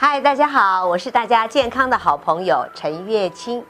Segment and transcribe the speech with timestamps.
[0.00, 3.64] 嗨，大家好，我是大家健康的好朋友陈月清。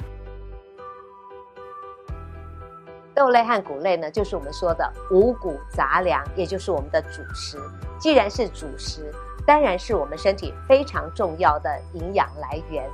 [3.14, 7.58] 豆类和谷类呢，就是我们说的五谷杂粮，也就是我们的主食。
[7.98, 9.10] 既然是主食，
[9.46, 12.86] 当然是我们身体非常重要的营养来源。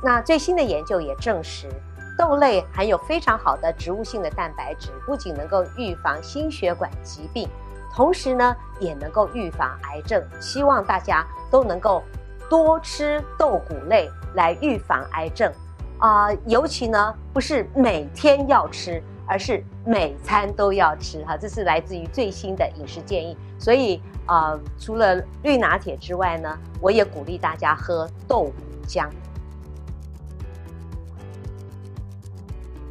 [0.00, 1.68] 那最新的研究也证实，
[2.16, 7.48] 豆类含有非常好的植物性的蛋白质，不仅能够预防心血管疾病，
[7.92, 10.24] 同时呢，也能够预防癌症。
[10.40, 12.00] 希望大家都能够
[12.48, 15.52] 多吃豆谷类来预防癌症
[15.98, 19.02] 啊，尤其呢，不是每天要吃。
[19.28, 23.36] 而是每餐都要吃哈，这是来自于最新的饮食建议。
[23.58, 28.52] 所以呃，除了绿拿铁之外呢，我也鼓励大家喝豆
[28.86, 29.08] 浆。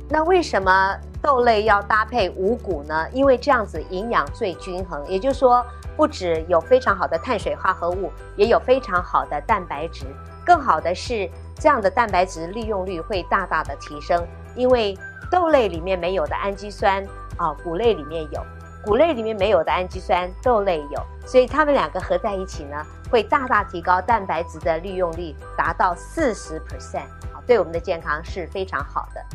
[0.10, 3.10] 那为什么豆类要搭配五谷呢？
[3.14, 5.66] 因为这样子营养最均衡，也就是说，
[5.96, 10.06] 不止有非常好的碳水化合物，也有非常好的蛋白质。
[10.46, 14.98] 更好的是，这样的蛋白质利用率会大大的提升，因为。
[15.32, 17.04] 豆类里面没有的氨基酸
[17.36, 18.40] 啊，谷类里面有；
[18.86, 21.02] 谷类里面没有的氨基酸，豆类有。
[21.26, 22.78] 所以它们两个合在一起呢，
[23.10, 29.26] 会大大提高蛋白质的利用率，达到四十 percent，啊，对我们的健康是非常好的。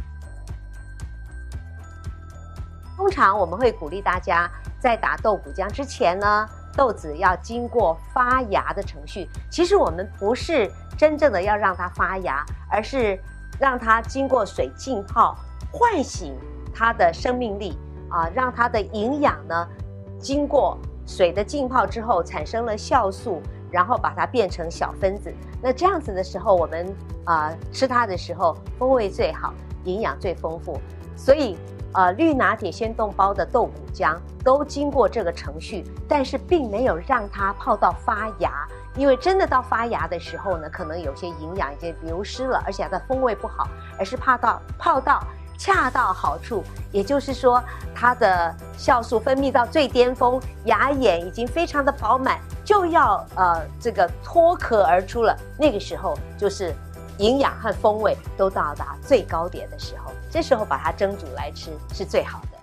[3.01, 4.47] 通常我们会鼓励大家
[4.79, 9.27] 在打豆谷浆之前呢，豆子要经过发芽的程序。
[9.51, 13.19] 其实我们不是真正的要让它发芽，而是
[13.59, 15.35] 让它经过水浸泡。
[15.73, 16.37] 唤醒
[16.75, 17.79] 它的生命力
[18.11, 19.67] 啊，让它的营养呢，
[20.19, 23.41] 经过水的浸泡之后产生了酵素，
[23.71, 25.33] 然后把它变成小分子。
[25.63, 29.53] 那这样子的时候，我们啊吃它的时候风味最好，
[29.85, 30.81] 营养最丰富。
[31.17, 31.57] 所以
[31.93, 43.69] 呃，绿拿铁鲜冻包的豆谷浆都经过这个程序，但是并没有让它泡到发芽，因为真的到发芽的时候呢，可能有些营养已经流失了，而且它的风味不好，
[43.99, 45.21] 而是怕到泡到。
[45.61, 47.63] 恰到好处，也就是说，
[47.95, 55.37] 它的酵素分泌到最巅峰，牙眼已经非常的饱满，就要呃这个脱壳而出了。
[55.59, 56.75] 那个时候就是
[57.19, 62.60] 营养和风味都到达最高点的时候，这时候把它蒸煮来吃是最好的。